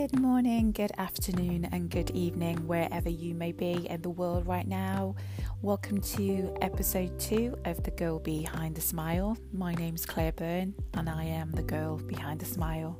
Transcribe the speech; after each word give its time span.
Good 0.00 0.18
morning, 0.18 0.72
good 0.72 0.92
afternoon, 0.96 1.68
and 1.72 1.90
good 1.90 2.10
evening, 2.12 2.66
wherever 2.66 3.10
you 3.10 3.34
may 3.34 3.52
be 3.52 3.86
in 3.86 4.00
the 4.00 4.08
world 4.08 4.46
right 4.46 4.66
now. 4.66 5.14
Welcome 5.60 6.00
to 6.00 6.56
episode 6.62 7.20
two 7.20 7.54
of 7.66 7.82
The 7.82 7.90
Girl 7.90 8.18
Behind 8.18 8.74
the 8.74 8.80
Smile. 8.80 9.36
My 9.52 9.74
name's 9.74 10.06
Claire 10.06 10.32
Byrne, 10.32 10.72
and 10.94 11.06
I 11.06 11.24
am 11.24 11.52
the 11.52 11.62
girl 11.62 11.98
behind 11.98 12.40
the 12.40 12.46
smile. 12.46 12.98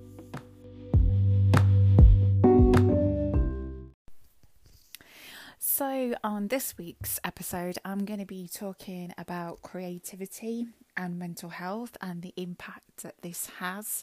So, 5.58 6.14
on 6.22 6.48
this 6.48 6.76
week's 6.76 7.18
episode, 7.24 7.78
I'm 7.82 8.04
going 8.04 8.20
to 8.20 8.26
be 8.26 8.46
talking 8.46 9.14
about 9.16 9.62
creativity 9.62 10.66
and 10.98 11.18
mental 11.18 11.48
health 11.48 11.96
and 12.02 12.20
the 12.20 12.34
impact 12.36 12.98
that 13.04 13.22
this 13.22 13.46
has 13.58 14.02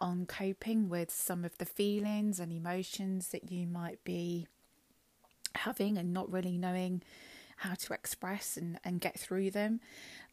on 0.00 0.26
coping 0.26 0.88
with 0.88 1.10
some 1.10 1.44
of 1.44 1.56
the 1.58 1.64
feelings 1.64 2.40
and 2.40 2.52
emotions 2.52 3.28
that 3.28 3.50
you 3.50 3.66
might 3.66 4.02
be 4.04 4.46
having 5.54 5.98
and 5.98 6.12
not 6.12 6.30
really 6.30 6.56
knowing 6.56 7.02
how 7.56 7.74
to 7.74 7.92
express 7.92 8.56
and, 8.56 8.80
and 8.84 9.00
get 9.00 9.18
through 9.18 9.50
them. 9.50 9.80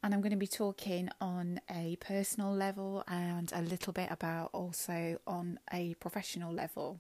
And 0.02 0.14
I'm 0.14 0.22
going 0.22 0.32
to 0.32 0.38
be 0.38 0.48
talking 0.48 1.10
on 1.20 1.60
a 1.70 1.98
personal 1.98 2.54
level 2.54 3.04
and 3.08 3.52
a 3.54 3.62
little 3.62 3.92
bit 3.92 4.08
about 4.10 4.50
also 4.54 5.20
on 5.28 5.60
a 5.74 5.96
professional 5.96 6.54
level. 6.54 7.00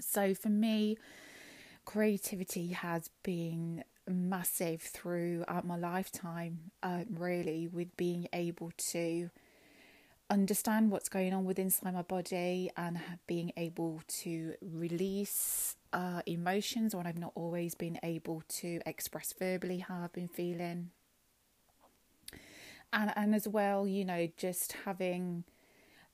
So, 0.00 0.34
for 0.34 0.48
me, 0.48 0.96
creativity 1.84 2.68
has 2.68 3.10
been 3.22 3.84
massive 4.08 4.82
throughout 4.82 5.64
my 5.64 5.76
lifetime, 5.76 6.72
uh, 6.82 7.04
really, 7.08 7.68
with 7.68 7.96
being 7.96 8.26
able 8.32 8.72
to 8.90 9.30
understand 10.30 10.90
what's 10.90 11.08
going 11.08 11.34
on 11.34 11.44
with 11.44 11.58
inside 11.58 11.94
my 11.94 12.02
body 12.02 12.70
and 12.76 12.98
being 13.26 13.52
able 13.56 14.02
to 14.06 14.54
release 14.62 15.76
uh, 15.92 16.22
emotions 16.26 16.94
when 16.94 17.06
I've 17.06 17.18
not 17.18 17.32
always 17.34 17.74
been 17.74 17.98
able 18.02 18.42
to 18.48 18.80
express 18.86 19.32
verbally 19.38 19.78
how 19.78 20.02
I've 20.02 20.12
been 20.12 20.28
feeling. 20.28 20.90
And 22.92 23.12
and 23.16 23.34
as 23.34 23.48
well, 23.48 23.86
you 23.86 24.04
know, 24.04 24.28
just 24.36 24.72
having 24.84 25.44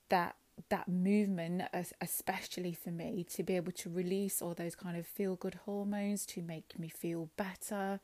that 0.09 0.35
that 0.69 0.87
movement, 0.87 1.63
especially 2.01 2.73
for 2.73 2.91
me, 2.91 3.25
to 3.31 3.43
be 3.43 3.55
able 3.55 3.71
to 3.71 3.89
release 3.89 4.41
all 4.41 4.53
those 4.53 4.75
kind 4.75 4.97
of 4.97 5.07
feel 5.07 5.35
good 5.35 5.55
hormones 5.65 6.25
to 6.27 6.41
make 6.41 6.77
me 6.77 6.89
feel 6.89 7.29
better, 7.37 7.99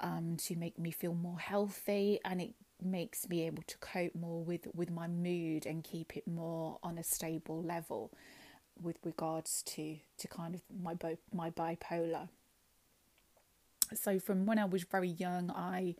um, 0.00 0.36
to 0.38 0.56
make 0.56 0.78
me 0.78 0.90
feel 0.90 1.14
more 1.14 1.38
healthy, 1.38 2.20
and 2.24 2.40
it 2.40 2.54
makes 2.82 3.28
me 3.28 3.46
able 3.46 3.62
to 3.66 3.78
cope 3.78 4.14
more 4.14 4.42
with, 4.42 4.68
with 4.74 4.90
my 4.90 5.06
mood 5.08 5.66
and 5.66 5.82
keep 5.82 6.16
it 6.16 6.26
more 6.26 6.78
on 6.82 6.98
a 6.98 7.02
stable 7.02 7.62
level 7.62 8.12
with 8.80 8.98
regards 9.04 9.62
to, 9.62 9.96
to 10.18 10.28
kind 10.28 10.54
of 10.54 10.60
my 10.82 10.94
my 11.32 11.50
bipolar. 11.50 12.28
So 13.94 14.18
from 14.18 14.46
when 14.46 14.58
I 14.58 14.64
was 14.64 14.84
very 14.84 15.08
young, 15.08 15.50
I 15.50 15.94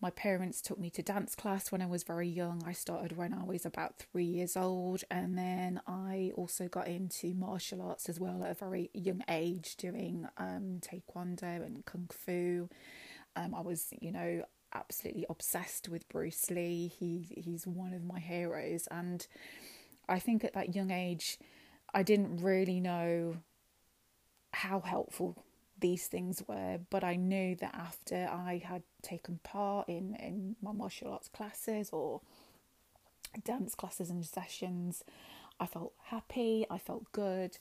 my 0.00 0.10
parents 0.10 0.62
took 0.62 0.78
me 0.78 0.88
to 0.90 1.02
dance 1.02 1.34
class 1.34 1.70
when 1.70 1.82
I 1.82 1.86
was 1.86 2.04
very 2.04 2.28
young. 2.28 2.62
I 2.66 2.72
started 2.72 3.18
when 3.18 3.34
I 3.34 3.44
was 3.44 3.66
about 3.66 3.98
three 3.98 4.24
years 4.24 4.56
old, 4.56 5.04
and 5.10 5.36
then 5.36 5.82
I 5.86 6.32
also 6.36 6.68
got 6.68 6.88
into 6.88 7.34
martial 7.34 7.82
arts 7.82 8.08
as 8.08 8.18
well 8.18 8.42
at 8.42 8.50
a 8.50 8.54
very 8.54 8.88
young 8.94 9.22
age, 9.28 9.76
doing 9.76 10.26
um, 10.38 10.80
taekwondo 10.80 11.66
and 11.66 11.84
kung 11.84 12.08
fu. 12.10 12.70
Um, 13.36 13.54
I 13.54 13.60
was, 13.60 13.88
you 14.00 14.10
know, 14.10 14.44
absolutely 14.74 15.26
obsessed 15.28 15.88
with 15.88 16.08
Bruce 16.08 16.50
Lee. 16.50 16.88
He 16.88 17.26
he's 17.30 17.66
one 17.66 17.92
of 17.94 18.04
my 18.04 18.20
heroes, 18.20 18.86
and 18.90 19.26
I 20.08 20.18
think 20.18 20.44
at 20.44 20.54
that 20.54 20.74
young 20.74 20.90
age, 20.90 21.38
I 21.92 22.02
didn't 22.02 22.38
really 22.38 22.80
know 22.80 23.36
how 24.52 24.80
helpful 24.80 25.44
these 25.78 26.06
things 26.06 26.42
were, 26.46 26.78
but 26.90 27.04
I 27.04 27.16
knew 27.16 27.56
that 27.56 27.74
after 27.74 28.28
I 28.30 28.62
had 28.64 28.82
taken 29.02 29.40
part 29.42 29.88
in 29.88 30.14
in 30.16 30.56
my 30.62 30.72
martial 30.72 31.12
arts 31.12 31.28
classes 31.28 31.90
or 31.90 32.20
dance 33.44 33.74
classes 33.74 34.10
and 34.10 34.24
sessions. 34.24 35.04
I 35.60 35.66
felt 35.66 35.92
happy, 36.04 36.64
I 36.70 36.78
felt 36.78 37.12
good, 37.12 37.58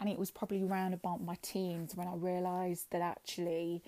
and 0.00 0.08
it 0.08 0.18
was 0.18 0.30
probably 0.30 0.62
around 0.62 0.94
about 0.94 1.20
my 1.22 1.36
teens 1.42 1.94
when 1.94 2.08
I 2.08 2.14
realised 2.14 2.86
that 2.92 3.02
actually 3.02 3.82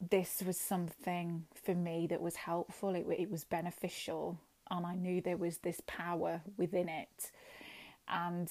this 0.00 0.42
was 0.46 0.58
something 0.58 1.44
for 1.54 1.74
me 1.74 2.06
that 2.08 2.20
was 2.20 2.36
helpful, 2.36 2.94
it, 2.94 3.06
it 3.18 3.30
was 3.30 3.44
beneficial, 3.44 4.38
and 4.70 4.86
I 4.86 4.94
knew 4.94 5.20
there 5.20 5.36
was 5.36 5.58
this 5.58 5.80
power 5.86 6.42
within 6.56 6.88
it. 6.88 7.30
And 8.10 8.50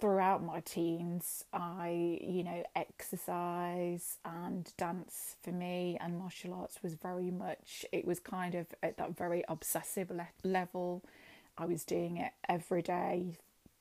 throughout 0.00 0.44
my 0.44 0.60
teens, 0.60 1.44
I, 1.52 2.18
you 2.20 2.44
know, 2.44 2.62
exercise 2.76 4.18
and 4.24 4.70
dance 4.76 5.36
for 5.42 5.50
me 5.50 5.96
and 5.98 6.18
martial 6.18 6.52
arts 6.52 6.82
was 6.82 6.94
very 6.94 7.30
much, 7.30 7.86
it 7.90 8.04
was 8.04 8.20
kind 8.20 8.54
of 8.54 8.66
at 8.82 8.98
that 8.98 9.16
very 9.16 9.44
obsessive 9.48 10.10
le- 10.10 10.28
level. 10.44 11.02
I 11.56 11.64
was 11.64 11.84
doing 11.84 12.18
it 12.18 12.32
every 12.48 12.82
day 12.82 13.38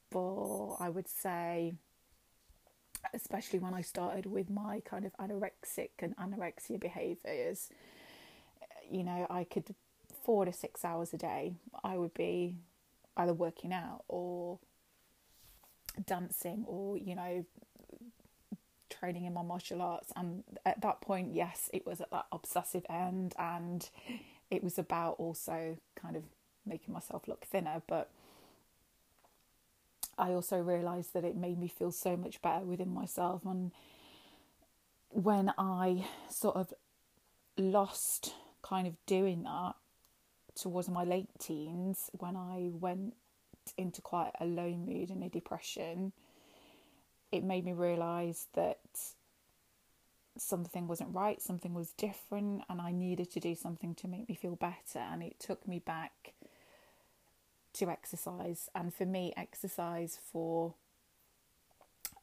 for, 0.09 0.78
I 0.79 0.88
would 0.90 1.09
say, 1.09 1.73
especially 3.13 3.59
when 3.59 3.73
I 3.73 3.81
started 3.81 4.25
with 4.25 4.50
my 4.50 4.81
kind 4.85 5.06
of 5.06 5.16
anorexic 5.17 5.89
and 6.00 6.16
anorexia 6.17 6.79
behaviors, 6.79 7.69
eh, 8.62 8.66
you 8.89 9.03
know, 9.03 9.28
I 9.29 9.44
could 9.44 9.75
four 10.23 10.45
to 10.45 10.53
six 10.53 10.85
hours 10.85 11.13
a 11.13 11.17
day, 11.17 11.56
I 11.84 11.97
would 11.97 12.13
be 12.13 12.57
either 13.17 13.34
working 13.34 13.73
out 13.73 14.03
or 14.07 14.59
dancing 16.06 16.63
or, 16.67 16.97
you 16.97 17.16
know, 17.16 17.45
training 18.90 19.25
in 19.25 19.34
my 19.34 19.41
martial 19.41 19.81
arts. 19.81 20.11
And 20.16 20.44
at 20.66 20.81
that 20.81 21.01
point, 21.01 21.34
yes, 21.34 21.69
it 21.73 21.85
was 21.85 22.01
at 22.01 22.11
that 22.11 22.28
obsessive 22.31 22.85
end 22.90 23.34
and 23.38 23.90
it 24.50 24.63
was 24.63 24.78
about 24.78 25.16
also 25.17 25.78
kind 25.95 26.16
of 26.16 26.23
making 26.66 26.94
myself 26.94 27.28
look 27.28 27.45
thinner. 27.45 27.81
But 27.88 28.09
I 30.21 30.33
also 30.33 30.57
realised 30.59 31.13
that 31.13 31.25
it 31.25 31.35
made 31.35 31.57
me 31.57 31.67
feel 31.67 31.91
so 31.91 32.15
much 32.15 32.41
better 32.43 32.63
within 32.63 32.93
myself. 32.93 33.43
And 33.43 33.71
when 35.09 35.51
I 35.57 36.05
sort 36.29 36.55
of 36.55 36.73
lost 37.57 38.35
kind 38.61 38.85
of 38.85 38.93
doing 39.07 39.43
that 39.43 39.73
towards 40.55 40.87
my 40.89 41.03
late 41.03 41.29
teens, 41.39 42.11
when 42.13 42.35
I 42.35 42.69
went 42.71 43.15
into 43.77 44.01
quite 44.01 44.31
a 44.39 44.45
low 44.45 44.71
mood 44.71 45.09
and 45.09 45.23
a 45.23 45.29
depression, 45.29 46.13
it 47.31 47.43
made 47.43 47.65
me 47.65 47.73
realise 47.73 48.47
that 48.53 48.77
something 50.37 50.87
wasn't 50.87 51.15
right, 51.15 51.41
something 51.41 51.73
was 51.73 51.93
different, 51.93 52.61
and 52.69 52.79
I 52.79 52.91
needed 52.91 53.31
to 53.31 53.39
do 53.39 53.55
something 53.55 53.95
to 53.95 54.07
make 54.07 54.29
me 54.29 54.35
feel 54.35 54.55
better. 54.55 54.99
And 54.99 55.23
it 55.23 55.39
took 55.39 55.67
me 55.67 55.79
back 55.79 56.33
to 57.73 57.89
exercise. 57.89 58.69
And 58.75 58.93
for 58.93 59.05
me, 59.05 59.33
exercise 59.37 60.19
for 60.31 60.73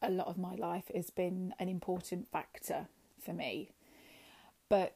a 0.01 0.09
lot 0.09 0.27
of 0.27 0.37
my 0.37 0.55
life 0.55 0.91
has 0.93 1.09
been 1.09 1.53
an 1.59 1.67
important 1.67 2.31
factor 2.31 2.87
for 3.21 3.33
me. 3.33 3.71
But 4.69 4.95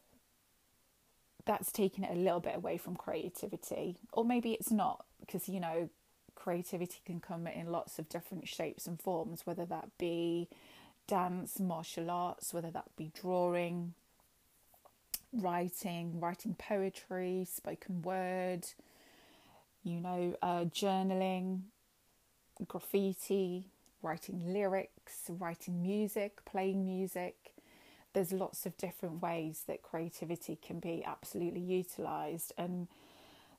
that's 1.46 1.72
taken 1.72 2.04
it 2.04 2.12
a 2.12 2.20
little 2.20 2.40
bit 2.40 2.56
away 2.56 2.78
from 2.78 2.96
creativity. 2.96 3.98
Or 4.14 4.24
maybe 4.24 4.54
it's 4.54 4.72
not, 4.72 5.06
because, 5.20 5.50
you 5.50 5.60
know, 5.60 5.90
creativity 6.36 7.02
can 7.06 7.20
come 7.20 7.48
in 7.48 7.72
lots 7.72 8.00
of 8.00 8.10
different 8.10 8.48
shapes 8.48 8.88
and 8.88 9.00
forms, 9.00 9.46
whether 9.46 9.66
that 9.66 9.90
be 9.98 10.48
dance, 11.08 11.60
martial 11.60 12.10
arts, 12.10 12.54
whether 12.54 12.72
that 12.72 12.96
be 12.96 13.12
drawing, 13.14 13.94
writing, 15.34 16.20
writing 16.20 16.56
poetry, 16.56 17.46
spoken 17.52 18.02
word, 18.02 18.68
you 19.84 20.00
know, 20.00 20.36
uh, 20.42 20.66
journaling, 20.66 21.62
graffiti, 22.68 23.66
writing 24.02 24.54
lyrics, 24.54 25.24
writing 25.30 25.82
music, 25.82 26.44
playing 26.46 26.86
music. 26.86 27.36
There's 28.14 28.32
lots 28.32 28.66
of 28.66 28.78
different 28.78 29.22
ways 29.22 29.64
that 29.68 29.82
creativity 29.82 30.58
can 30.62 30.80
be 30.80 31.04
absolutely 31.04 31.62
utilized. 31.62 32.54
And 32.58 32.88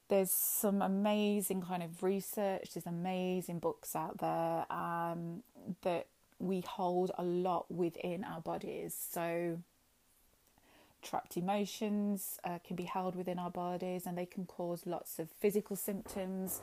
there's 0.09 0.31
some 0.31 0.83
amazing 0.83 1.63
kind 1.63 1.83
of 1.83 2.03
research, 2.03 2.75
there's 2.75 2.87
amazing 2.87 3.59
books 3.59 3.97
out 3.97 4.19
there 4.19 4.71
um, 4.71 5.43
that 5.83 6.07
we 6.39 6.61
hold 6.61 7.11
a 7.17 7.25
lot 7.25 7.71
within 7.71 8.23
our 8.23 8.41
bodies. 8.41 8.95
So, 9.11 9.59
trapped 11.05 11.37
emotions 11.37 12.41
uh, 12.45 12.59
can 12.67 12.75
be 12.75 12.85
held 12.85 13.15
within 13.15 13.39
our 13.39 13.51
bodies 13.51 14.07
and 14.07 14.19
they 14.19 14.27
can 14.27 14.47
cause 14.47 14.87
lots 14.87 15.19
of 15.19 15.31
physical 15.31 15.77
symptoms. 15.77 16.61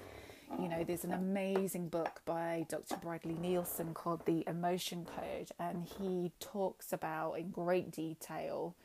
You 0.60 0.68
know, 0.68 0.84
there's 0.84 1.06
an 1.06 1.14
amazing 1.14 1.88
book 1.88 2.22
by 2.26 2.66
Dr. 2.68 2.98
Bradley 2.98 3.36
Nelson 3.36 3.94
called 3.94 4.26
The 4.26 4.44
Emotion 4.48 5.06
Code, 5.06 5.50
and 5.58 5.88
he 5.98 6.34
talks 6.42 6.92
about 6.92 7.36
in 7.36 7.52
great 7.52 7.92
detail 7.92 8.76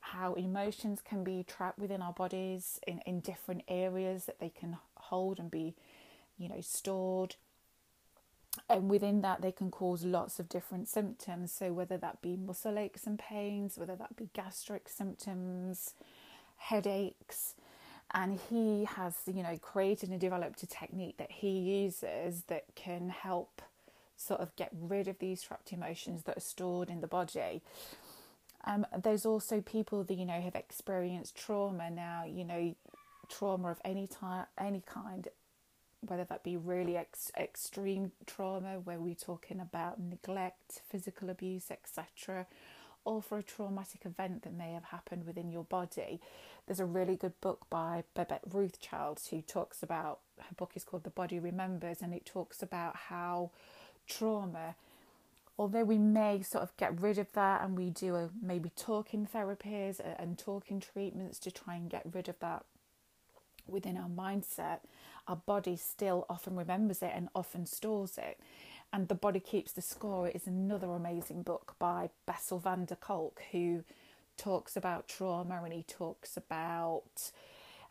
how 0.00 0.34
emotions 0.34 1.00
can 1.02 1.24
be 1.24 1.44
trapped 1.46 1.78
within 1.78 2.02
our 2.02 2.12
bodies 2.12 2.78
in, 2.86 3.00
in 3.06 3.20
different 3.20 3.62
areas 3.68 4.26
that 4.26 4.38
they 4.38 4.50
can 4.50 4.76
hold 4.96 5.38
and 5.38 5.50
be, 5.50 5.74
you 6.36 6.48
know, 6.48 6.60
stored. 6.60 7.36
And 8.68 8.90
within 8.90 9.20
that, 9.22 9.42
they 9.42 9.52
can 9.52 9.70
cause 9.70 10.04
lots 10.04 10.38
of 10.38 10.48
different 10.48 10.88
symptoms. 10.88 11.52
So, 11.52 11.72
whether 11.72 11.96
that 11.98 12.22
be 12.22 12.36
muscle 12.36 12.78
aches 12.78 13.06
and 13.06 13.18
pains, 13.18 13.78
whether 13.78 13.96
that 13.96 14.16
be 14.16 14.28
gastric 14.32 14.88
symptoms, 14.88 15.94
headaches, 16.56 17.54
and 18.12 18.38
he 18.48 18.84
has, 18.84 19.14
you 19.26 19.42
know, 19.42 19.58
created 19.58 20.10
and 20.10 20.20
developed 20.20 20.62
a 20.62 20.66
technique 20.66 21.16
that 21.18 21.30
he 21.30 21.58
uses 21.58 22.42
that 22.48 22.64
can 22.74 23.10
help 23.10 23.62
sort 24.16 24.40
of 24.40 24.54
get 24.56 24.70
rid 24.72 25.08
of 25.08 25.18
these 25.18 25.42
trapped 25.42 25.72
emotions 25.72 26.24
that 26.24 26.36
are 26.36 26.40
stored 26.40 26.90
in 26.90 27.00
the 27.00 27.06
body. 27.06 27.62
Um, 28.64 28.86
there's 29.02 29.24
also 29.24 29.60
people 29.60 30.04
that 30.04 30.14
you 30.14 30.26
know 30.26 30.40
have 30.40 30.54
experienced 30.54 31.36
trauma 31.36 31.90
now. 31.90 32.24
You 32.24 32.44
know, 32.44 32.74
trauma 33.28 33.70
of 33.70 33.80
any 33.84 34.06
type, 34.06 34.46
any 34.58 34.82
kind, 34.86 35.28
whether 36.00 36.24
that 36.24 36.44
be 36.44 36.56
really 36.56 36.96
ex- 36.96 37.32
extreme 37.36 38.12
trauma, 38.26 38.80
where 38.80 38.98
we're 38.98 39.14
talking 39.14 39.60
about 39.60 40.00
neglect, 40.00 40.82
physical 40.88 41.30
abuse, 41.30 41.70
etc., 41.70 42.46
or 43.04 43.22
for 43.22 43.38
a 43.38 43.42
traumatic 43.42 44.04
event 44.04 44.42
that 44.42 44.52
may 44.52 44.72
have 44.72 44.84
happened 44.84 45.26
within 45.26 45.50
your 45.50 45.64
body. 45.64 46.20
There's 46.66 46.80
a 46.80 46.84
really 46.84 47.16
good 47.16 47.40
book 47.40 47.66
by 47.70 48.04
Babette 48.14 48.42
Rothschild 48.52 49.20
who 49.30 49.40
talks 49.40 49.82
about 49.82 50.20
her 50.38 50.54
book 50.56 50.72
is 50.74 50.84
called 50.84 51.04
The 51.04 51.10
Body 51.10 51.38
Remembers, 51.38 52.02
and 52.02 52.12
it 52.12 52.26
talks 52.26 52.62
about 52.62 52.96
how 52.96 53.50
trauma 54.06 54.74
although 55.58 55.84
we 55.84 55.98
may 55.98 56.40
sort 56.42 56.62
of 56.62 56.76
get 56.76 57.00
rid 57.00 57.18
of 57.18 57.32
that 57.32 57.62
and 57.62 57.76
we 57.76 57.90
do 57.90 58.14
a 58.14 58.30
maybe 58.40 58.70
talking 58.76 59.26
therapies 59.32 60.00
uh, 60.00 60.14
and 60.18 60.38
talking 60.38 60.78
treatments 60.80 61.38
to 61.40 61.50
try 61.50 61.74
and 61.74 61.90
get 61.90 62.02
rid 62.12 62.28
of 62.28 62.38
that 62.38 62.64
within 63.66 63.96
our 63.96 64.08
mindset, 64.08 64.78
our 65.28 65.36
body 65.36 65.76
still 65.76 66.26
often 66.28 66.56
remembers 66.56 67.02
it 67.02 67.12
and 67.14 67.28
often 67.34 67.66
stores 67.66 68.18
it. 68.18 68.40
And 68.92 69.08
The 69.08 69.14
Body 69.14 69.40
Keeps 69.40 69.72
the 69.72 69.82
Score 69.82 70.28
is 70.28 70.46
another 70.46 70.88
amazing 70.88 71.42
book 71.42 71.76
by 71.78 72.08
Bessel 72.26 72.58
van 72.58 72.86
der 72.86 72.96
Kolk, 72.96 73.42
who 73.52 73.84
talks 74.38 74.76
about 74.76 75.08
trauma 75.08 75.60
and 75.62 75.74
he 75.74 75.82
talks 75.82 76.36
about 76.36 77.30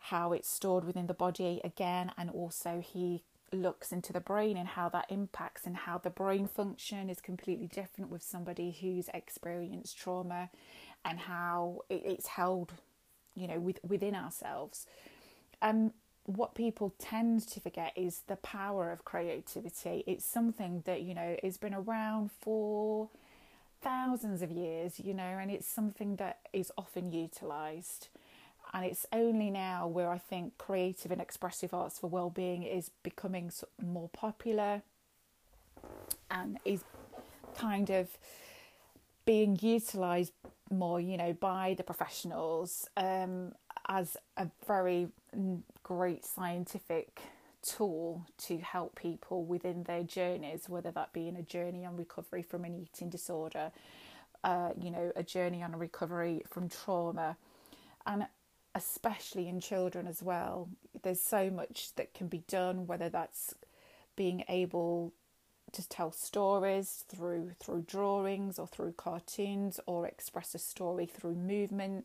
how 0.00 0.32
it's 0.32 0.50
stored 0.50 0.84
within 0.84 1.06
the 1.06 1.14
body 1.14 1.60
again, 1.62 2.12
and 2.18 2.30
also 2.30 2.80
he 2.80 3.22
looks 3.52 3.92
into 3.92 4.12
the 4.12 4.20
brain 4.20 4.56
and 4.56 4.68
how 4.68 4.88
that 4.88 5.06
impacts 5.08 5.64
and 5.64 5.76
how 5.76 5.98
the 5.98 6.10
brain 6.10 6.46
function 6.46 7.08
is 7.08 7.20
completely 7.20 7.66
different 7.66 8.10
with 8.10 8.22
somebody 8.22 8.76
who's 8.80 9.08
experienced 9.14 9.96
trauma 9.96 10.50
and 11.04 11.20
how 11.20 11.80
it's 11.88 12.26
held 12.26 12.72
you 13.34 13.48
know 13.48 13.58
with, 13.58 13.78
within 13.82 14.14
ourselves 14.14 14.86
um 15.62 15.92
what 16.28 16.54
people 16.54 16.92
tend 16.98 17.48
to 17.48 17.58
forget 17.58 17.90
is 17.96 18.20
the 18.26 18.36
power 18.36 18.92
of 18.92 19.02
creativity. 19.02 20.04
It's 20.06 20.26
something 20.26 20.82
that 20.84 21.00
you 21.00 21.14
know 21.14 21.36
has 21.42 21.56
been 21.56 21.72
around 21.72 22.30
for 22.30 23.08
thousands 23.80 24.42
of 24.42 24.50
years 24.50 24.98
you 24.98 25.14
know 25.14 25.22
and 25.22 25.52
it's 25.52 25.66
something 25.66 26.16
that 26.16 26.40
is 26.52 26.70
often 26.76 27.12
utilized. 27.12 28.08
And 28.74 28.84
it's 28.84 29.06
only 29.10 29.48
now 29.48 29.88
where 29.88 30.10
I 30.10 30.18
think 30.18 30.58
creative 30.58 31.10
and 31.10 31.22
expressive 31.22 31.72
arts 31.72 31.98
for 31.98 32.08
well-being 32.08 32.64
is 32.64 32.90
becoming 33.02 33.50
more 33.82 34.10
popular 34.10 34.82
and 36.30 36.58
is 36.66 36.84
kind 37.56 37.88
of 37.88 38.18
being 39.24 39.58
utilized 39.62 40.34
more, 40.70 41.00
you 41.00 41.16
know, 41.16 41.32
by 41.32 41.74
the 41.78 41.82
professionals 41.82 42.86
um, 42.98 43.52
as 43.88 44.18
a 44.36 44.48
very 44.66 45.08
great 45.88 46.22
scientific 46.22 47.22
tool 47.62 48.26
to 48.36 48.58
help 48.58 48.94
people 48.94 49.42
within 49.42 49.84
their 49.84 50.02
journeys, 50.02 50.68
whether 50.68 50.90
that 50.90 51.14
be 51.14 51.26
in 51.26 51.34
a 51.34 51.42
journey 51.42 51.86
on 51.86 51.96
recovery 51.96 52.42
from 52.42 52.62
an 52.66 52.74
eating 52.74 53.08
disorder, 53.08 53.72
uh, 54.44 54.68
you 54.78 54.90
know, 54.90 55.10
a 55.16 55.22
journey 55.22 55.62
on 55.62 55.74
recovery 55.74 56.42
from 56.46 56.68
trauma. 56.68 57.38
And 58.06 58.26
especially 58.74 59.48
in 59.48 59.60
children 59.60 60.06
as 60.06 60.22
well. 60.22 60.68
There's 61.02 61.22
so 61.22 61.48
much 61.50 61.94
that 61.96 62.12
can 62.12 62.28
be 62.28 62.44
done, 62.46 62.86
whether 62.86 63.08
that's 63.08 63.54
being 64.14 64.44
able 64.46 65.14
to 65.72 65.88
tell 65.88 66.12
stories 66.12 67.04
through 67.08 67.52
through 67.60 67.82
drawings 67.82 68.58
or 68.58 68.66
through 68.66 68.92
cartoons 68.92 69.80
or 69.86 70.06
express 70.06 70.54
a 70.54 70.58
story 70.58 71.06
through 71.06 71.34
movement. 71.34 72.04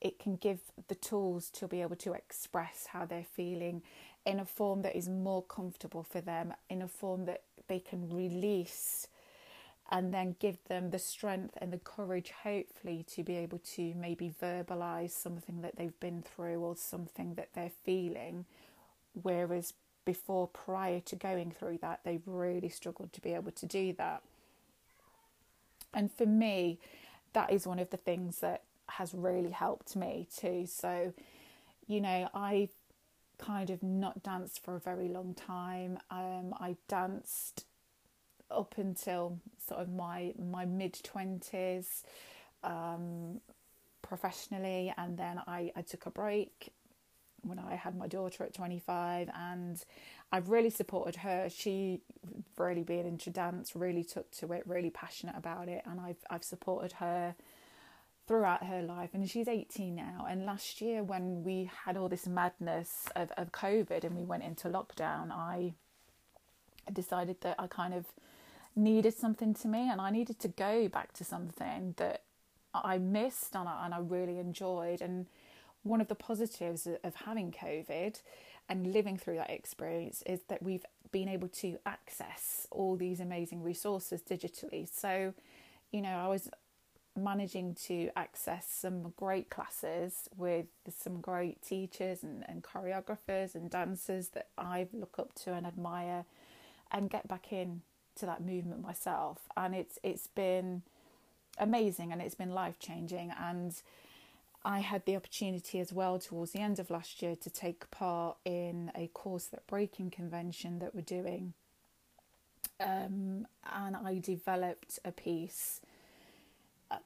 It 0.00 0.18
can 0.18 0.36
give 0.36 0.60
the 0.88 0.94
tools 0.94 1.50
to 1.50 1.66
be 1.66 1.82
able 1.82 1.96
to 1.96 2.12
express 2.12 2.86
how 2.92 3.06
they're 3.06 3.24
feeling 3.24 3.82
in 4.24 4.40
a 4.40 4.44
form 4.44 4.82
that 4.82 4.96
is 4.96 5.08
more 5.08 5.42
comfortable 5.42 6.02
for 6.02 6.20
them, 6.20 6.52
in 6.68 6.82
a 6.82 6.88
form 6.88 7.24
that 7.26 7.42
they 7.68 7.78
can 7.78 8.10
release 8.10 9.08
and 9.90 10.12
then 10.12 10.34
give 10.40 10.58
them 10.64 10.90
the 10.90 10.98
strength 10.98 11.56
and 11.60 11.72
the 11.72 11.78
courage, 11.78 12.32
hopefully, 12.42 13.04
to 13.08 13.22
be 13.22 13.36
able 13.36 13.58
to 13.58 13.94
maybe 13.94 14.34
verbalize 14.42 15.12
something 15.12 15.62
that 15.62 15.76
they've 15.76 15.98
been 16.00 16.22
through 16.22 16.58
or 16.60 16.76
something 16.76 17.34
that 17.34 17.50
they're 17.54 17.70
feeling. 17.84 18.44
Whereas 19.22 19.74
before, 20.04 20.48
prior 20.48 21.00
to 21.00 21.16
going 21.16 21.52
through 21.52 21.78
that, 21.82 22.00
they've 22.04 22.26
really 22.26 22.68
struggled 22.68 23.12
to 23.12 23.20
be 23.20 23.32
able 23.32 23.52
to 23.52 23.66
do 23.66 23.92
that. 23.92 24.22
And 25.94 26.12
for 26.12 26.26
me, 26.26 26.78
that 27.32 27.52
is 27.52 27.66
one 27.66 27.78
of 27.78 27.90
the 27.90 27.96
things 27.96 28.40
that 28.40 28.62
has 28.90 29.14
really 29.14 29.50
helped 29.50 29.96
me 29.96 30.28
too. 30.36 30.66
So, 30.66 31.12
you 31.86 32.00
know, 32.00 32.28
I 32.34 32.68
kind 33.38 33.70
of 33.70 33.82
not 33.82 34.22
danced 34.22 34.62
for 34.64 34.76
a 34.76 34.80
very 34.80 35.08
long 35.08 35.34
time. 35.34 35.98
Um, 36.10 36.54
I 36.58 36.76
danced 36.88 37.64
up 38.50 38.74
until 38.78 39.38
sort 39.66 39.80
of 39.80 39.88
my 39.88 40.32
my 40.38 40.64
mid 40.64 40.98
twenties 41.02 42.04
um, 42.62 43.40
professionally, 44.02 44.92
and 44.96 45.18
then 45.18 45.40
I, 45.46 45.72
I 45.76 45.82
took 45.82 46.06
a 46.06 46.10
break 46.10 46.72
when 47.42 47.58
I 47.58 47.74
had 47.76 47.96
my 47.96 48.08
daughter 48.08 48.44
at 48.44 48.54
25, 48.54 49.30
and 49.34 49.84
I've 50.32 50.48
really 50.48 50.70
supported 50.70 51.16
her. 51.16 51.48
She 51.48 52.00
really 52.56 52.82
being 52.82 53.06
into 53.06 53.30
dance, 53.30 53.76
really 53.76 54.02
took 54.04 54.30
to 54.32 54.52
it, 54.52 54.64
really 54.66 54.90
passionate 54.90 55.36
about 55.36 55.68
it, 55.68 55.82
and 55.86 56.00
I've 56.00 56.24
I've 56.30 56.44
supported 56.44 56.92
her 56.94 57.34
throughout 58.26 58.64
her 58.64 58.82
life 58.82 59.10
and 59.14 59.30
she's 59.30 59.46
18 59.46 59.94
now 59.94 60.26
and 60.28 60.44
last 60.44 60.80
year 60.80 61.02
when 61.02 61.44
we 61.44 61.70
had 61.84 61.96
all 61.96 62.08
this 62.08 62.26
madness 62.26 63.04
of, 63.14 63.30
of 63.36 63.52
covid 63.52 64.02
and 64.02 64.16
we 64.16 64.24
went 64.24 64.42
into 64.42 64.68
lockdown 64.68 65.30
i 65.30 65.72
decided 66.92 67.40
that 67.42 67.54
i 67.58 67.66
kind 67.68 67.94
of 67.94 68.06
needed 68.76 69.14
something 69.14 69.54
to 69.54 69.66
me 69.66 69.90
and 69.90 70.00
I 70.00 70.10
needed 70.10 70.38
to 70.40 70.48
go 70.48 70.86
back 70.88 71.14
to 71.14 71.24
something 71.24 71.94
that 71.96 72.22
I 72.74 72.98
missed 72.98 73.56
and 73.56 73.66
I, 73.66 73.86
and 73.86 73.94
I 73.94 73.98
really 73.98 74.38
enjoyed. 74.38 75.00
And 75.00 75.26
one 75.82 76.02
of 76.02 76.08
the 76.08 76.14
positives 76.14 76.86
of 77.02 77.14
having 77.14 77.50
COVID 77.50 78.20
and 78.68 78.92
living 78.92 79.16
through 79.16 79.36
that 79.36 79.50
experience 79.50 80.22
is 80.26 80.40
that 80.48 80.62
we've 80.62 80.84
been 81.10 81.28
able 81.28 81.48
to 81.48 81.78
access 81.86 82.66
all 82.70 82.96
these 82.96 83.18
amazing 83.18 83.62
resources 83.62 84.20
digitally. 84.22 84.86
So, 84.92 85.32
you 85.90 86.02
know, 86.02 86.18
I 86.18 86.28
was 86.28 86.50
managing 87.16 87.74
to 87.86 88.10
access 88.16 88.66
some 88.68 89.12
great 89.16 89.50
classes 89.50 90.28
with 90.36 90.66
some 90.90 91.20
great 91.20 91.62
teachers 91.62 92.22
and, 92.22 92.44
and 92.48 92.62
choreographers 92.62 93.54
and 93.54 93.70
dancers 93.70 94.28
that 94.28 94.48
I 94.58 94.88
look 94.92 95.18
up 95.18 95.34
to 95.44 95.52
and 95.52 95.66
admire 95.66 96.24
and 96.92 97.10
get 97.10 97.26
back 97.26 97.52
in 97.52 97.82
to 98.16 98.26
that 98.26 98.40
movement 98.40 98.82
myself, 98.82 99.40
and 99.56 99.74
it's 99.74 99.98
it's 100.02 100.26
been 100.26 100.82
amazing 101.58 102.12
and 102.12 102.20
it's 102.20 102.34
been 102.34 102.50
life 102.50 102.78
changing. 102.78 103.32
And 103.38 103.74
I 104.64 104.80
had 104.80 105.04
the 105.04 105.16
opportunity 105.16 105.80
as 105.80 105.92
well 105.92 106.18
towards 106.18 106.52
the 106.52 106.60
end 106.60 106.78
of 106.78 106.90
last 106.90 107.22
year 107.22 107.36
to 107.36 107.50
take 107.50 107.90
part 107.90 108.36
in 108.44 108.90
a 108.94 109.08
course 109.08 109.46
that 109.46 109.66
Breaking 109.66 110.10
Convention 110.10 110.78
that 110.80 110.94
we're 110.94 111.02
doing, 111.02 111.52
um, 112.80 113.46
and 113.72 113.96
I 113.96 114.18
developed 114.18 114.98
a 115.04 115.12
piece 115.12 115.80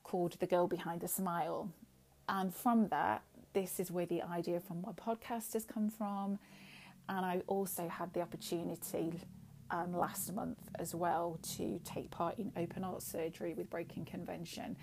called 0.03 0.37
"The 0.39 0.47
Girl 0.47 0.67
Behind 0.67 1.01
the 1.01 1.09
Smile," 1.09 1.71
and 2.29 2.55
from 2.55 2.89
that, 2.89 3.23
this 3.53 3.81
is 3.81 3.91
where 3.91 4.07
the 4.07 4.23
idea 4.23 4.61
from 4.61 4.83
my 4.83 4.93
podcast 4.93 5.53
has 5.55 5.65
come 5.65 5.91
from. 5.91 6.39
And 7.09 7.27
I 7.27 7.43
also 7.49 7.89
had 7.89 8.13
the 8.13 8.21
opportunity 8.21 9.13
um, 9.73 9.97
last 9.97 10.33
month 10.33 10.61
as 10.79 10.95
well 10.95 11.41
to 11.57 11.81
take 11.85 12.11
part 12.11 12.39
in 12.39 12.53
Open 12.57 12.85
Art 12.85 13.03
Surgery 13.03 13.55
with 13.55 13.69
Breaking 13.69 14.05
Convention. 14.05 14.77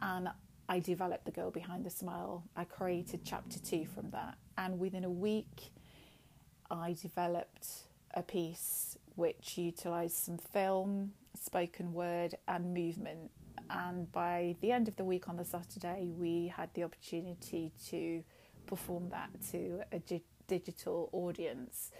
And 0.00 0.30
I 0.68 0.80
developed 0.80 1.26
The 1.26 1.32
Girl 1.32 1.50
Behind 1.50 1.84
the 1.84 1.90
Smile. 1.90 2.44
I 2.56 2.64
created 2.64 3.20
chapter 3.24 3.58
two 3.58 3.84
from 3.84 4.10
that. 4.10 4.36
And 4.56 4.78
within 4.78 5.04
a 5.04 5.10
week, 5.10 5.70
I 6.70 6.96
developed 7.00 7.68
a 8.14 8.22
piece 8.22 8.96
which 9.14 9.58
utilised 9.58 10.24
some 10.24 10.38
film, 10.38 11.12
spoken 11.38 11.92
word, 11.92 12.36
and 12.48 12.72
movement. 12.72 13.30
And 13.70 14.10
by 14.12 14.56
the 14.60 14.72
end 14.72 14.88
of 14.88 14.96
the 14.96 15.04
week 15.04 15.28
on 15.28 15.36
the 15.36 15.44
Saturday, 15.44 16.12
we 16.16 16.52
had 16.56 16.70
the 16.74 16.84
opportunity 16.84 17.72
to 17.88 18.22
perform 18.66 19.10
that 19.10 19.30
to 19.52 19.82
a 19.92 20.00
digital 20.48 21.08
audience 21.12 21.90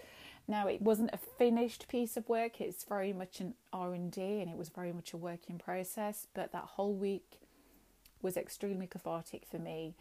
Now 0.47 0.67
it 0.67 0.81
wasn't 0.81 1.09
a 1.13 1.17
finished 1.17 1.87
piece 1.89 2.15
of 2.15 2.27
work. 2.29 2.61
It's 2.61 2.85
very 2.85 3.11
much 3.11 3.41
an 3.41 3.53
R 3.73 3.93
and 3.93 4.11
D, 4.11 4.41
and 4.41 4.49
it 4.49 4.57
was 4.57 4.69
very 4.69 4.93
much 4.93 5.13
a 5.13 5.17
work 5.17 5.49
in 5.49 5.57
process. 5.57 6.27
But 6.33 6.53
that 6.53 6.63
whole 6.63 6.93
week 6.93 7.39
was 8.21 8.37
extremely 8.37 8.87
cathartic 8.87 9.45
for 9.45 9.59
me. 9.59 9.95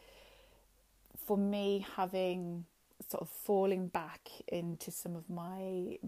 For 1.26 1.36
me, 1.36 1.84
having 1.96 2.64
sort 3.08 3.22
of 3.22 3.28
falling 3.28 3.88
back 3.88 4.28
into 4.48 4.90
some 4.90 5.16
of 5.16 5.28
my 5.28 5.98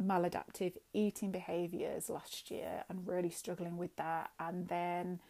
maladaptive 0.00 0.74
eating 0.92 1.30
behaviors 1.30 2.08
last 2.08 2.50
year 2.50 2.84
and 2.88 3.06
really 3.06 3.30
struggling 3.30 3.76
with 3.76 3.94
that, 3.96 4.30
and 4.38 4.68
then 4.68 5.20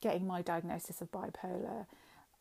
getting 0.00 0.26
my 0.26 0.42
diagnosis 0.42 1.00
of 1.00 1.10
bipolar, 1.10 1.86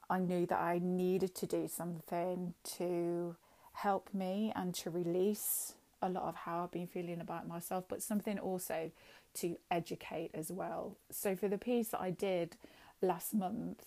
I 0.10 0.20
knew 0.20 0.46
that 0.48 0.60
I 0.60 0.79
needed 0.84 1.34
to 1.36 1.46
do 1.46 1.67
something 1.67 2.53
to 2.77 3.36
help 3.74 4.10
me 4.13 4.51
and 4.55 4.74
to 4.75 4.89
release 4.89 5.74
a 6.01 6.10
lot 6.10 6.24
of 6.24 6.36
how 6.36 6.63
I've 6.63 6.72
been 6.72 6.88
feeling 6.88 7.22
about 7.22 7.48
myself, 7.48 7.86
but 7.88 8.03
something 8.03 8.38
also 8.38 8.91
to 9.36 9.58
educate 9.72 10.32
as 10.34 10.51
well. 10.51 10.98
So, 11.10 11.36
for 11.36 11.48
the 11.48 11.58
piece 11.58 11.89
that 11.89 12.01
I 12.01 12.12
did 12.12 12.58
last 13.01 13.34
month, 13.34 13.86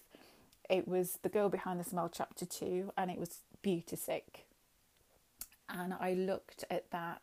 it 0.69 0.89
was 0.89 1.19
The 1.23 1.29
Girl 1.29 1.49
Behind 1.49 1.79
the 1.79 1.85
Smile, 1.85 2.11
Chapter 2.13 2.47
2, 2.47 2.93
and 2.97 3.11
it 3.11 3.19
was 3.19 3.41
Beauty 3.63 3.97
Sick. 3.97 4.47
And 5.69 5.95
I 5.95 6.15
looked 6.15 6.65
at 6.71 6.91
that 6.91 7.23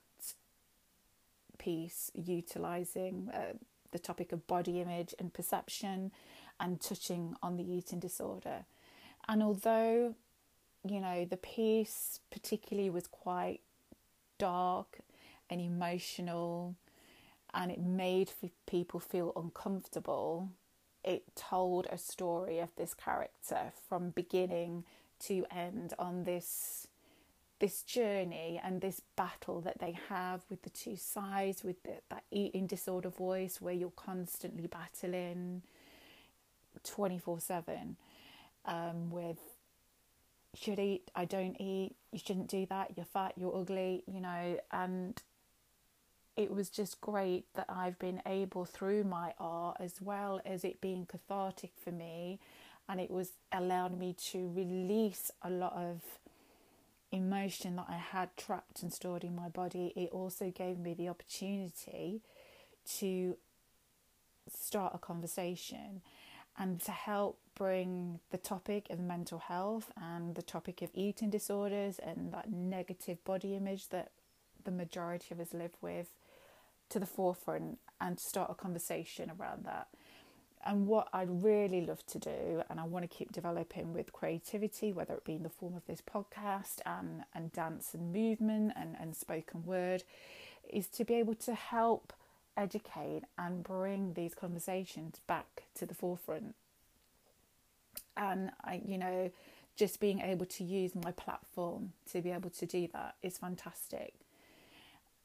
piece 1.57 2.11
utilizing 2.13 3.29
uh, 3.33 3.53
the 3.91 3.99
topic 3.99 4.31
of 4.31 4.47
body 4.47 4.81
image 4.81 5.15
and 5.19 5.33
perception 5.33 6.11
and 6.59 6.81
touching 6.81 7.35
on 7.41 7.57
the 7.57 7.63
eating 7.63 7.99
disorder. 7.99 8.65
And 9.27 9.41
although, 9.41 10.15
you 10.83 10.99
know, 10.99 11.25
the 11.25 11.37
piece 11.37 12.19
particularly 12.31 12.89
was 12.89 13.07
quite 13.07 13.61
dark 14.37 14.99
and 15.49 15.61
emotional 15.61 16.75
and 17.53 17.71
it 17.71 17.79
made 17.79 18.31
people 18.65 18.99
feel 18.99 19.31
uncomfortable, 19.35 20.49
it 21.03 21.35
told 21.35 21.87
a 21.89 21.97
story 21.97 22.59
of 22.59 22.69
this 22.75 22.93
character 22.93 23.71
from 23.87 24.09
beginning 24.09 24.83
to 25.19 25.45
end 25.51 25.93
on 25.99 26.23
this 26.23 26.87
this 27.63 27.81
journey 27.83 28.59
and 28.61 28.81
this 28.81 29.01
battle 29.15 29.61
that 29.61 29.79
they 29.79 29.97
have 30.09 30.41
with 30.49 30.61
the 30.63 30.69
two 30.69 30.97
sides 30.97 31.63
with 31.63 31.81
the, 31.83 31.93
that 32.09 32.25
eating 32.29 32.67
disorder 32.67 33.07
voice 33.07 33.61
where 33.61 33.73
you're 33.73 33.89
constantly 33.91 34.67
battling 34.67 35.61
24 36.83 37.39
7 37.39 37.95
um, 38.65 39.09
with 39.09 39.39
should 40.53 40.77
eat, 40.77 41.09
I 41.15 41.23
don't 41.23 41.55
eat, 41.57 41.95
you 42.11 42.19
shouldn't 42.19 42.49
do 42.49 42.65
that, 42.65 42.91
you're 42.97 43.05
fat, 43.05 43.31
you're 43.37 43.55
ugly, 43.55 44.03
you 44.13 44.19
know, 44.19 44.59
and 44.69 45.21
it 46.35 46.51
was 46.51 46.69
just 46.69 46.99
great 46.99 47.45
that 47.53 47.67
I've 47.69 47.97
been 47.97 48.21
able 48.25 48.65
through 48.65 49.05
my 49.05 49.35
art 49.39 49.77
as 49.79 50.01
well 50.01 50.41
as 50.45 50.65
it 50.65 50.81
being 50.81 51.05
cathartic 51.05 51.71
for 51.81 51.91
me 51.91 52.39
and 52.89 52.99
it 52.99 53.09
was 53.09 53.31
allowed 53.53 53.97
me 53.97 54.17
to 54.31 54.51
release 54.53 55.31
a 55.41 55.49
lot 55.49 55.71
of 55.77 56.01
emotion 57.13 57.75
that 57.75 57.85
I 57.87 57.97
had 57.97 58.35
trapped 58.35 58.81
and 58.81 58.91
stored 58.91 59.23
in 59.23 59.35
my 59.35 59.47
body. 59.47 59.93
It 59.95 60.09
also 60.11 60.51
gave 60.51 60.79
me 60.79 60.93
the 60.93 61.09
opportunity 61.09 62.21
to 62.99 63.37
start 64.51 64.93
a 64.95 64.97
conversation 64.97 66.01
and 66.57 66.81
to 66.81 66.91
help 66.91 67.39
bring 67.55 68.19
the 68.31 68.37
topic 68.37 68.87
of 68.89 68.99
mental 68.99 69.39
health 69.39 69.91
and 69.95 70.35
the 70.35 70.41
topic 70.41 70.81
of 70.81 70.89
eating 70.93 71.29
disorders 71.29 71.99
and 71.99 72.33
that 72.33 72.51
negative 72.51 73.23
body 73.23 73.55
image 73.55 73.89
that 73.89 74.11
the 74.63 74.71
majority 74.71 75.27
of 75.31 75.39
us 75.39 75.53
live 75.53 75.75
with 75.81 76.13
to 76.89 76.99
the 76.99 77.05
forefront 77.05 77.79
and 78.01 78.19
start 78.19 78.51
a 78.51 78.55
conversation 78.55 79.31
around 79.39 79.65
that. 79.65 79.87
And 80.65 80.87
what 80.87 81.09
I'd 81.11 81.43
really 81.43 81.85
love 81.85 82.05
to 82.07 82.19
do, 82.19 82.63
and 82.69 82.79
I 82.79 82.85
want 82.85 83.03
to 83.03 83.13
keep 83.13 83.33
developing 83.33 83.93
with 83.93 84.13
creativity, 84.13 84.93
whether 84.93 85.13
it 85.13 85.25
be 85.25 85.35
in 85.35 85.43
the 85.43 85.49
form 85.49 85.75
of 85.75 85.85
this 85.87 86.01
podcast 86.01 86.79
and, 86.85 87.25
and 87.35 87.51
dance 87.51 87.93
and 87.93 88.13
movement 88.13 88.71
and, 88.75 88.95
and 88.99 89.15
spoken 89.15 89.65
word, 89.65 90.03
is 90.69 90.87
to 90.87 91.03
be 91.03 91.15
able 91.15 91.35
to 91.35 91.53
help 91.53 92.13
educate 92.55 93.23
and 93.37 93.63
bring 93.63 94.13
these 94.13 94.33
conversations 94.33 95.19
back 95.27 95.63
to 95.75 95.85
the 95.85 95.93
forefront. 95.93 96.55
And 98.15 98.51
I, 98.63 98.81
you 98.85 98.97
know, 98.97 99.31
just 99.75 99.99
being 99.99 100.21
able 100.21 100.45
to 100.45 100.63
use 100.63 100.93
my 100.95 101.11
platform 101.11 101.91
to 102.11 102.21
be 102.21 102.31
able 102.31 102.51
to 102.51 102.65
do 102.65 102.87
that 102.93 103.15
is 103.21 103.37
fantastic. 103.37 104.13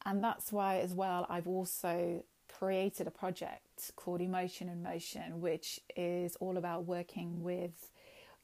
And 0.05 0.25
that's 0.25 0.53
why, 0.53 0.79
as 0.79 0.95
well, 0.95 1.27
I've 1.29 1.47
also 1.47 2.25
created 2.49 3.07
a 3.07 3.11
project 3.11 3.93
called 3.97 4.21
Emotion 4.21 4.69
in 4.69 4.83
Motion, 4.83 5.41
which 5.41 5.81
is 5.97 6.37
all 6.37 6.57
about 6.57 6.87
working 6.87 7.43
with 7.43 7.91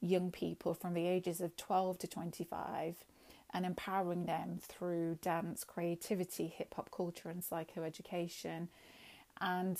young 0.01 0.31
people 0.31 0.73
from 0.73 0.93
the 0.93 1.07
ages 1.07 1.41
of 1.41 1.55
12 1.57 1.99
to 1.99 2.07
25 2.07 2.95
and 3.53 3.65
empowering 3.65 4.25
them 4.25 4.59
through 4.61 5.17
dance, 5.21 5.63
creativity, 5.63 6.47
hip 6.47 6.73
hop 6.75 6.91
culture, 6.91 7.29
and 7.29 7.41
psychoeducation. 7.41 8.67
And 9.39 9.77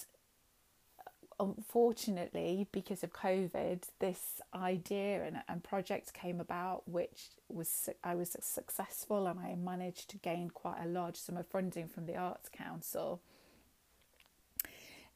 uh, 1.00 1.44
unfortunately, 1.44 2.68
because 2.72 3.04
of 3.04 3.12
COVID, 3.12 3.84
this 4.00 4.42
idea 4.54 5.24
and, 5.26 5.42
and 5.50 5.62
project 5.62 6.14
came 6.14 6.40
about, 6.40 6.88
which 6.88 7.32
was 7.50 7.90
I 8.02 8.16
was 8.16 8.38
successful, 8.40 9.28
and 9.28 9.40
I 9.40 9.56
managed 9.56 10.10
to 10.12 10.18
gain 10.18 10.52
quite 10.52 10.82
a 10.82 10.88
large 10.88 11.18
sum 11.18 11.36
of 11.36 11.48
funding 11.48 11.90
from 11.90 12.06
the 12.06 12.16
Arts 12.16 12.48
Council. 12.50 13.22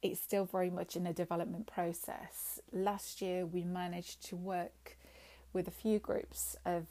It's 0.02 0.20
still 0.20 0.46
very 0.46 0.70
much 0.70 0.96
in 0.96 1.06
a 1.06 1.12
development 1.12 1.66
process. 1.66 2.60
Last 2.72 3.20
year, 3.20 3.44
we 3.44 3.64
managed 3.64 4.26
to 4.28 4.36
work 4.36 4.96
with 5.52 5.68
a 5.68 5.70
few 5.70 5.98
groups 5.98 6.56
of 6.64 6.86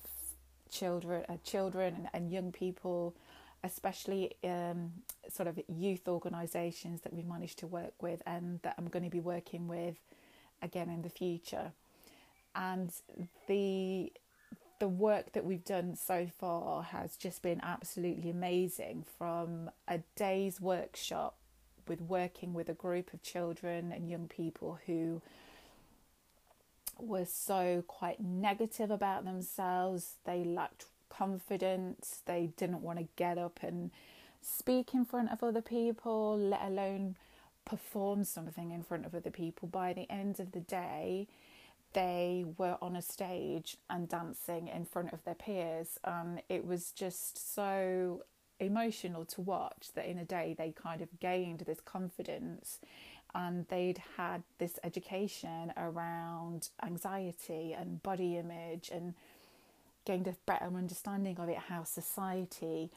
children, 0.69 1.25
uh, 1.27 1.37
children 1.43 1.95
and, 1.95 2.09
and, 2.13 2.31
young 2.31 2.51
people, 2.51 3.15
especially 3.63 4.35
um, 4.43 4.91
sort 5.27 5.47
of 5.47 5.59
youth 5.67 6.07
organisations 6.07 7.01
that 7.01 7.13
we 7.13 7.23
managed 7.23 7.57
to 7.59 7.67
work 7.67 7.93
with, 8.01 8.21
and 8.27 8.59
that 8.61 8.75
I'm 8.77 8.87
going 8.87 9.05
to 9.05 9.09
be 9.09 9.19
working 9.19 9.67
with 9.67 9.95
again 10.61 10.89
in 10.89 11.01
the 11.01 11.09
future. 11.09 11.71
And 12.55 12.91
the 13.47 14.11
the 14.79 14.87
work 14.87 15.33
that 15.33 15.43
we've 15.43 15.65
done 15.65 15.95
so 15.95 16.25
far 16.39 16.83
has 16.83 17.17
just 17.17 17.41
been 17.41 17.59
absolutely 17.61 18.29
amazing. 18.29 19.05
From 19.17 19.69
a 19.87 19.99
day's 20.15 20.61
workshop 20.61 21.35
with 21.89 22.01
working 22.01 22.53
with 22.53 22.69
a 22.69 22.73
group 22.73 23.13
of 23.13 23.21
children 23.21 23.91
and 23.91 24.09
young 24.09 24.27
people 24.27 24.79
who 24.85 25.21
were 26.97 27.25
so 27.25 27.83
quite 27.87 28.19
negative 28.21 28.91
about 28.91 29.25
themselves. 29.25 30.15
They 30.25 30.43
lacked 30.43 30.85
confidence. 31.09 32.21
They 32.25 32.51
didn't 32.55 32.81
want 32.81 32.99
to 32.99 33.07
get 33.15 33.37
up 33.37 33.59
and 33.61 33.91
speak 34.41 34.93
in 34.93 35.03
front 35.03 35.31
of 35.31 35.43
other 35.43 35.61
people, 35.61 36.37
let 36.37 36.61
alone 36.61 37.15
perform 37.65 38.23
something 38.23 38.71
in 38.71 38.83
front 38.83 39.05
of 39.05 39.13
other 39.13 39.29
people. 39.29 39.67
By 39.67 39.93
the 39.93 40.09
end 40.09 40.39
of 40.39 40.51
the 40.51 40.59
day, 40.61 41.27
they 41.93 42.45
were 42.57 42.77
on 42.81 42.95
a 42.95 43.01
stage 43.01 43.77
and 43.89 44.07
dancing 44.07 44.67
in 44.67 44.85
front 44.85 45.11
of 45.11 45.23
their 45.23 45.35
peers. 45.35 45.99
Um, 46.03 46.39
it 46.47 46.65
was 46.65 46.91
just 46.91 47.53
so 47.53 48.23
emotional 48.59 49.25
to 49.25 49.41
watch 49.41 49.89
that 49.95 50.05
in 50.05 50.17
a 50.17 50.25
day 50.25 50.55
they 50.57 50.71
kind 50.71 51.01
of 51.01 51.19
gained 51.19 51.59
this 51.61 51.79
confidence 51.79 52.79
and 53.35 53.65
they'd 53.69 54.01
had 54.17 54.43
this 54.57 54.79
education 54.83 55.71
around 55.77 56.69
anxiety 56.83 57.75
and 57.77 58.01
body 58.01 58.37
image 58.37 58.89
and 58.91 59.13
gained 60.05 60.27
a 60.27 60.35
better 60.45 60.65
understanding 60.65 61.39
of 61.39 61.49
it, 61.49 61.57
how 61.57 61.83
society 61.83 62.89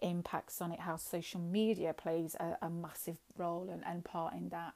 impacts 0.00 0.60
on 0.60 0.72
it, 0.72 0.80
how 0.80 0.96
social 0.96 1.40
media 1.40 1.92
plays 1.92 2.36
a, 2.38 2.56
a 2.62 2.70
massive 2.70 3.16
role 3.36 3.68
and, 3.70 3.82
and 3.84 4.04
part 4.04 4.34
in 4.34 4.48
that. 4.50 4.74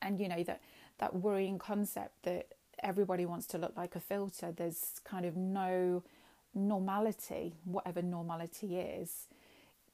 And 0.00 0.18
you 0.18 0.28
know, 0.28 0.42
that, 0.44 0.60
that 0.98 1.14
worrying 1.14 1.58
concept 1.58 2.22
that 2.22 2.48
everybody 2.82 3.26
wants 3.26 3.46
to 3.48 3.58
look 3.58 3.76
like 3.76 3.94
a 3.94 4.00
filter, 4.00 4.50
there's 4.50 5.00
kind 5.04 5.26
of 5.26 5.36
no 5.36 6.02
normality, 6.54 7.54
whatever 7.64 8.02
normality 8.02 8.78
is. 8.78 9.28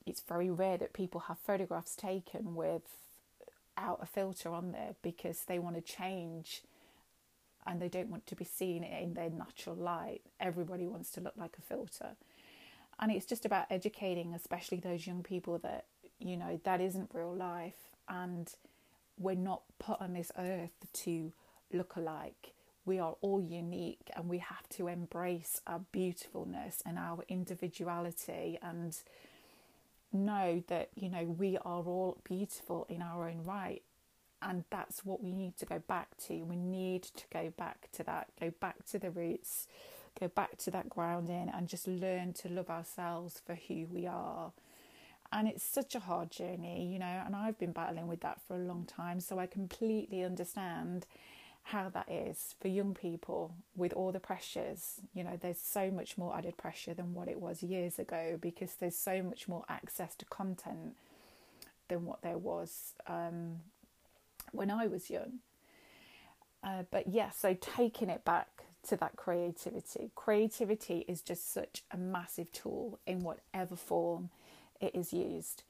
It's 0.07 0.21
very 0.21 0.51
rare 0.51 0.79
that 0.79 0.93
people 0.93 1.23
have 1.23 1.39
photographs 1.39 1.95
taken 1.95 2.55
without 2.55 4.01
a 4.01 4.07
filter 4.07 4.51
on 4.51 4.73
there 4.73 4.95
because 5.03 5.45
they 5.45 5.59
want 5.59 5.77
to 5.77 5.83
change 5.83 6.63
and 7.67 7.81
they 7.81 7.89
don't 7.89 8.09
want 8.09 8.27
to 8.27 8.35
be 8.35 8.45
seen 8.45 8.83
in 8.83 9.15
their 9.15 9.31
natural 9.31 9.77
light. 9.77 10.23
Everybody 10.41 10.87
wants 10.87 11.11
to 11.13 11.21
look 11.21 11.35
like 11.37 11.57
a 11.59 11.63
filter. 11.63 12.17
And 12.99 13.13
it's 13.13 13.27
just 13.27 13.45
about 13.45 13.67
educating, 13.71 14.35
especially 14.35 14.79
those 14.79 15.07
young 15.07 15.23
people, 15.23 15.59
that, 15.59 15.85
you 16.19 16.37
know, 16.37 16.61
that 16.65 16.81
isn't 16.81 17.11
real 17.13 17.35
life. 17.35 17.91
And 18.09 18.53
we're 19.19 19.35
not 19.35 19.63
put 19.79 20.01
on 20.01 20.15
this 20.15 20.33
earth 20.39 20.87
to 20.93 21.33
look 21.73 21.97
alike. 21.97 22.53
We 22.91 22.99
are 22.99 23.15
all 23.21 23.41
unique 23.41 24.11
and 24.17 24.29
we 24.29 24.39
have 24.39 24.69
to 24.69 24.89
embrace 24.89 25.61
our 25.65 25.81
beautifulness 25.93 26.83
and 26.85 26.99
our 26.99 27.23
individuality 27.29 28.59
and 28.61 28.99
know 30.13 30.61
that 30.67 30.89
you 30.97 31.09
know 31.09 31.23
we 31.23 31.57
are 31.59 31.85
all 31.85 32.19
beautiful 32.25 32.87
in 32.89 33.01
our 33.01 33.29
own 33.29 33.45
right. 33.45 33.83
And 34.43 34.65
that's 34.71 35.05
what 35.05 35.23
we 35.23 35.31
need 35.31 35.57
to 35.59 35.67
go 35.67 35.79
back 35.87 36.17
to. 36.27 36.43
We 36.43 36.57
need 36.57 37.05
to 37.05 37.25
go 37.33 37.53
back 37.57 37.91
to 37.93 38.03
that 38.03 38.27
go 38.41 38.53
back 38.61 38.85
to 38.87 38.99
the 38.99 39.13
roots 39.13 39.69
go 40.19 40.27
back 40.27 40.57
to 40.59 40.73
that 40.73 40.89
grounding 40.89 41.49
and 41.55 41.69
just 41.69 41.87
learn 41.87 42.33
to 42.33 42.49
love 42.49 42.69
ourselves 42.69 43.41
for 43.47 43.55
who 43.55 43.87
we 43.87 44.09
are. 44.09 44.51
And 45.33 45.47
it's 45.47 45.63
such 45.63 45.95
a 45.95 46.01
hard 46.01 46.33
journey 46.33 46.91
you 46.93 46.99
know 46.99 47.23
and 47.25 47.37
I've 47.37 47.57
been 47.57 47.71
battling 47.71 48.09
with 48.09 48.23
that 48.23 48.41
for 48.49 48.57
a 48.57 48.67
long 48.71 48.85
time 48.85 49.21
so 49.21 49.39
I 49.39 49.47
completely 49.47 50.25
understand 50.25 51.07
how 51.65 51.89
that 51.91 52.11
is 52.11 52.55
for 52.61 52.69
young 52.69 52.95
people 52.95 53.55
with 53.77 53.93
all 53.93 54.13
the 54.13 54.21
pressures. 54.21 55.01
You 55.15 55.25
know, 55.25 55.39
there's 55.41 55.61
so 55.61 55.91
much 55.91 56.19
more 56.19 56.37
added 56.37 56.57
pressure 56.57 56.95
than 56.95 57.15
what 57.15 57.29
it 57.29 57.41
was 57.41 57.63
years 57.63 57.99
ago 57.99 58.39
because 58.41 58.75
there's 58.75 58.97
so 58.97 59.23
much 59.23 59.47
more 59.47 59.65
access 59.69 60.15
to 60.17 60.25
content 60.25 60.97
than 61.89 62.07
what 62.07 62.23
there 62.23 62.39
was 62.39 62.95
um, 63.07 63.61
when 64.53 64.71
I 64.71 64.87
was 64.87 65.11
young. 65.11 65.41
Uh, 66.63 66.83
but 66.91 67.09
yeah, 67.09 67.31
so 67.31 67.57
taking 67.61 68.11
it 68.11 68.25
back 68.25 68.49
to 68.89 68.97
that 68.97 69.17
creativity. 69.17 70.11
Creativity 70.15 71.05
is 71.07 71.21
just 71.21 71.53
such 71.53 71.83
a 71.91 71.97
massive 71.97 72.51
tool 72.53 72.99
in 73.07 73.21
whatever 73.21 73.77
form 73.77 74.31
it 74.81 74.95
is 74.95 75.13
used. 75.13 75.63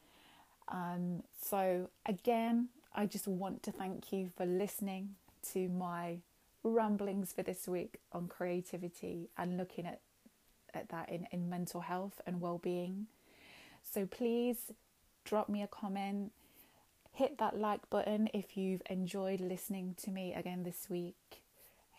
Um, 0.68 1.24
so, 1.40 1.90
again, 2.06 2.68
I 2.94 3.06
just 3.06 3.26
want 3.26 3.62
to 3.64 3.72
thank 3.72 4.12
you 4.12 4.30
for 4.36 4.46
listening 4.46 5.16
to 5.52 5.68
my 5.68 6.18
ramblings 6.62 7.32
for 7.32 7.42
this 7.42 7.66
week 7.66 8.00
on 8.12 8.28
creativity 8.28 9.30
and 9.36 9.56
looking 9.56 9.86
at, 9.86 10.00
at 10.74 10.88
that 10.90 11.08
in, 11.08 11.26
in 11.32 11.48
mental 11.48 11.80
health 11.80 12.20
and 12.26 12.40
well-being. 12.40 13.06
So 13.82 14.06
please 14.06 14.72
drop 15.24 15.48
me 15.48 15.62
a 15.62 15.66
comment, 15.66 16.32
hit 17.12 17.38
that 17.38 17.58
like 17.58 17.88
button 17.90 18.28
if 18.32 18.56
you've 18.56 18.82
enjoyed 18.88 19.40
listening 19.40 19.94
to 20.02 20.10
me 20.10 20.34
again 20.34 20.62
this 20.62 20.88
week. 20.88 21.42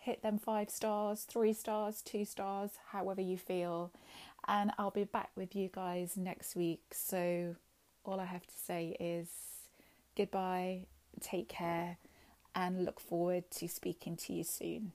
Hit 0.00 0.22
them 0.22 0.38
five 0.38 0.68
stars, 0.68 1.22
three 1.22 1.52
stars, 1.52 2.02
two 2.02 2.24
stars, 2.24 2.72
however 2.90 3.20
you 3.20 3.38
feel. 3.38 3.92
And 4.48 4.72
I'll 4.76 4.90
be 4.90 5.04
back 5.04 5.30
with 5.36 5.54
you 5.54 5.70
guys 5.72 6.16
next 6.16 6.56
week. 6.56 6.82
So 6.92 7.54
all 8.04 8.18
I 8.18 8.24
have 8.24 8.46
to 8.46 8.54
say 8.54 8.96
is 8.98 9.28
goodbye, 10.16 10.86
take 11.20 11.48
care 11.48 11.98
and 12.54 12.84
look 12.84 13.00
forward 13.00 13.50
to 13.52 13.68
speaking 13.68 14.16
to 14.16 14.32
you 14.32 14.44
soon. 14.44 14.92